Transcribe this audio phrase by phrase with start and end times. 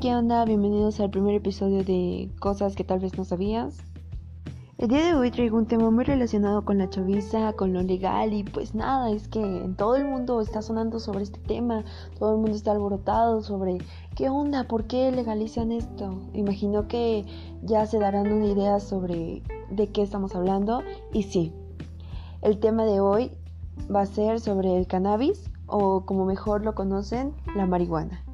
[0.00, 0.44] ¿qué onda?
[0.44, 3.78] Bienvenidos al primer episodio de Cosas que tal vez no sabías.
[4.76, 8.34] El día de hoy traigo un tema muy relacionado con la chaviza, con lo legal
[8.34, 11.82] y pues nada, es que en todo el mundo está sonando sobre este tema,
[12.18, 13.78] todo el mundo está alborotado sobre
[14.14, 16.18] qué onda, por qué legalizan esto.
[16.34, 17.24] Imagino que
[17.62, 20.82] ya se darán una idea sobre de qué estamos hablando
[21.14, 21.54] y sí,
[22.42, 23.30] el tema de hoy
[23.92, 28.25] va a ser sobre el cannabis o como mejor lo conocen, la marihuana.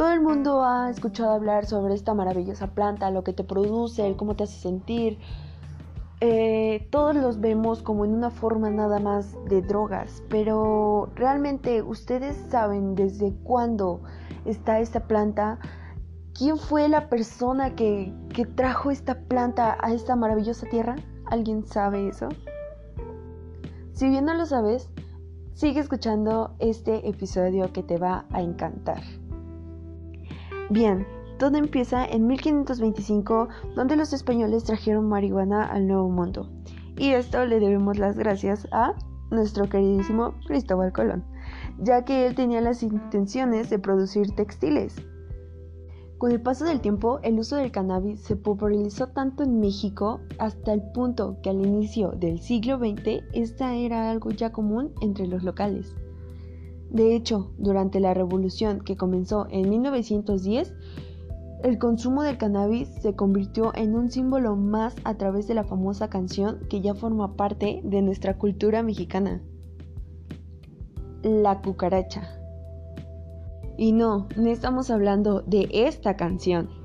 [0.00, 4.34] Todo el mundo ha escuchado hablar sobre esta maravillosa planta, lo que te produce, cómo
[4.34, 5.18] te hace sentir.
[6.22, 12.34] Eh, todos los vemos como en una forma nada más de drogas, pero realmente ustedes
[12.48, 14.00] saben desde cuándo
[14.46, 15.58] está esta planta,
[16.32, 20.96] quién fue la persona que, que trajo esta planta a esta maravillosa tierra.
[21.26, 22.30] ¿Alguien sabe eso?
[23.92, 24.88] Si bien no lo sabes,
[25.52, 29.02] sigue escuchando este episodio que te va a encantar.
[30.70, 31.04] Bien,
[31.40, 36.48] todo empieza en 1525, donde los españoles trajeron marihuana al Nuevo Mundo.
[36.96, 38.94] Y esto le debemos las gracias a
[39.32, 41.24] nuestro queridísimo Cristóbal Colón,
[41.80, 44.94] ya que él tenía las intenciones de producir textiles.
[46.18, 50.72] Con el paso del tiempo, el uso del cannabis se popularizó tanto en México hasta
[50.72, 55.42] el punto que al inicio del siglo XX esta era algo ya común entre los
[55.42, 55.96] locales.
[56.90, 60.74] De hecho, durante la revolución que comenzó en 1910,
[61.62, 66.08] el consumo del cannabis se convirtió en un símbolo más a través de la famosa
[66.08, 69.42] canción que ya forma parte de nuestra cultura mexicana.
[71.22, 72.22] La cucaracha.
[73.76, 76.79] Y no, no estamos hablando de esta canción.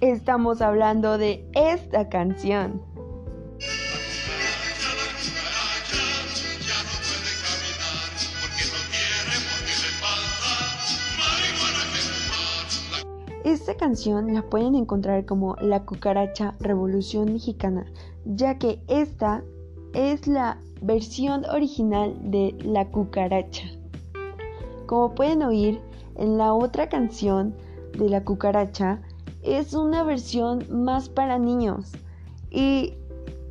[0.00, 2.80] Estamos hablando de esta canción.
[13.44, 17.84] Esta canción la pueden encontrar como La cucaracha Revolución Mexicana,
[18.24, 19.44] ya que esta
[19.92, 23.64] es la versión original de La cucaracha.
[24.86, 25.78] Como pueden oír,
[26.16, 27.54] en la otra canción
[27.98, 29.02] de La cucaracha
[29.42, 31.92] es una versión más para niños
[32.50, 32.94] y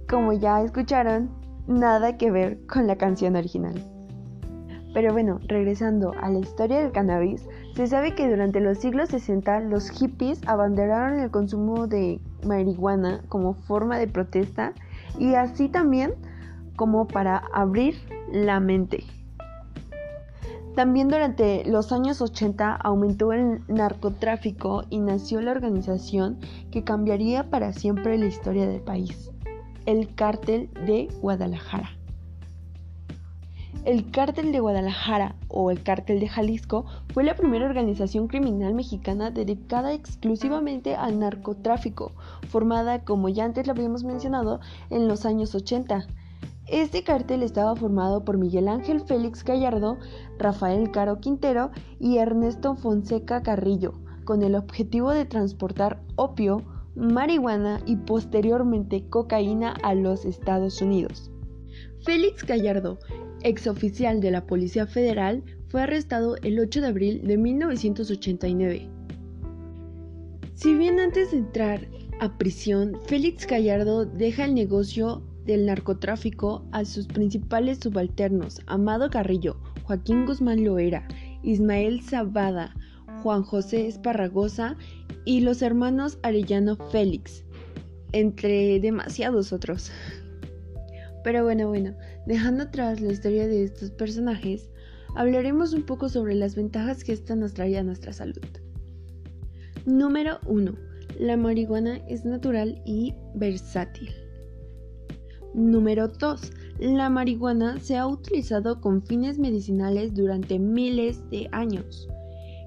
[0.10, 1.30] como ya escucharon,
[1.68, 3.76] nada que ver con la canción original.
[4.94, 9.60] Pero bueno, regresando a la historia del cannabis, se sabe que durante los siglos 60
[9.62, 14.74] los hippies abanderaron el consumo de marihuana como forma de protesta
[15.20, 16.14] y así también
[16.76, 17.96] como para abrir
[18.32, 19.04] la mente.
[20.80, 26.40] También durante los años 80 aumentó el narcotráfico y nació la organización
[26.72, 29.30] que cambiaría para siempre la historia del país,
[29.86, 31.90] el Cártel de Guadalajara.
[33.84, 39.32] El Cártel de Guadalajara o el Cártel de Jalisco fue la primera organización criminal mexicana
[39.32, 42.14] dedicada exclusivamente al narcotráfico,
[42.48, 46.08] formada, como ya antes lo habíamos mencionado, en los años 80
[46.72, 49.98] este cártel estaba formado por Miguel Ángel Félix Gallardo,
[50.38, 53.94] Rafael Caro Quintero y Ernesto Fonseca Carrillo,
[54.24, 56.64] con el objetivo de transportar opio,
[56.96, 61.32] marihuana y posteriormente cocaína a los Estados Unidos.
[62.02, 63.00] Félix Gallardo,
[63.42, 68.90] exoficial de la Policía Federal, fue arrestado el 8 de abril de 1989.
[70.56, 71.88] Si bien antes de entrar
[72.20, 79.58] a prisión, Félix Gallardo deja el negocio del narcotráfico a sus principales subalternos, Amado Carrillo,
[79.84, 81.08] Joaquín Guzmán Loera,
[81.42, 82.76] Ismael Zabada,
[83.24, 84.78] Juan José Esparragosa
[85.26, 87.44] y los hermanos Arellano Félix,
[88.12, 89.92] entre demasiados otros.
[91.24, 91.96] Pero bueno, bueno,
[92.28, 94.70] dejando atrás la historia de estos personajes,
[95.16, 98.46] hablaremos un poco sobre las ventajas que esta nos trae a nuestra salud.
[99.88, 100.76] Número 1.
[101.20, 104.29] La marihuana es natural y versátil.
[105.54, 106.52] Número 2.
[106.80, 112.08] La marihuana se ha utilizado con fines medicinales durante miles de años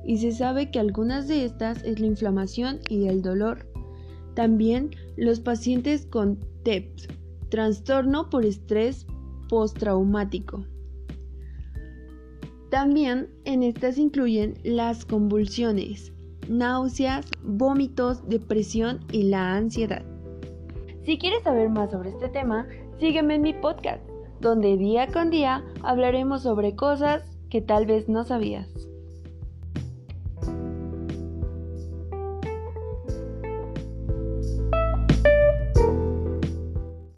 [0.05, 3.67] y se sabe que algunas de estas es la inflamación y el dolor.
[4.35, 7.09] También los pacientes con TEPS,
[7.51, 9.07] trastorno por estrés
[9.49, 10.65] postraumático.
[12.71, 16.13] También en estas incluyen las convulsiones,
[16.49, 20.12] náuseas, vómitos, depresión y la ansiedad.
[21.05, 22.67] Si quieres saber más sobre este tema,
[23.01, 24.03] sígueme en mi podcast,
[24.41, 28.92] donde día con día hablaremos sobre cosas que tal vez no sabías.